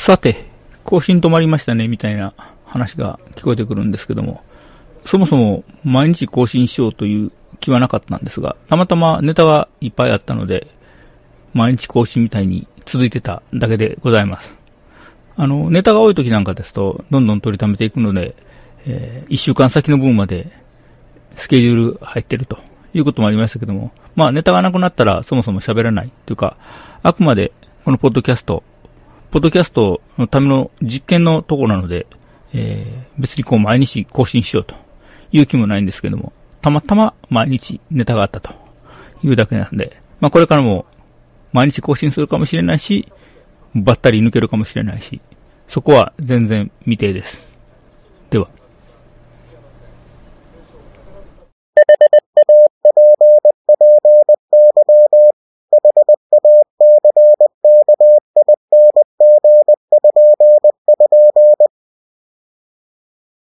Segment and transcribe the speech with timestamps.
[0.00, 0.46] さて、
[0.84, 2.32] 更新止まりましたね、みたいな
[2.64, 4.42] 話が聞こえてくるんですけども、
[5.04, 10.68] そもそも毎日更新しようという気はなかったんですが、たまたまネタがいっぱいあったので、
[11.52, 14.54] 毎日更新みたいに続いてただけでございます。
[15.36, 18.34] あの、ネタが多い時なんかですと、どんどん取りためていくので、
[18.86, 20.50] えー、一週間先の分まで
[21.36, 22.58] スケジュール入ってると。
[22.92, 26.56] いうこともありましたけども、まあネタがなくなったらそもそも喋らないというか、
[27.02, 27.52] あくまで
[27.84, 28.62] このポッドキャスト、
[29.30, 32.06] ポッドキャストのための実験のところなので、
[32.52, 34.74] えー、別にこう毎日更新しようと
[35.30, 38.52] いう気もないんですけども、たまたま毎日ネタがあったと
[39.22, 40.84] いうだけなんで、まあこれからも
[41.52, 43.06] 毎日更新するかもしれないし、
[43.74, 45.20] ばったり抜けるかもしれないし、
[45.68, 47.40] そこは全然未定です。
[48.30, 48.48] では。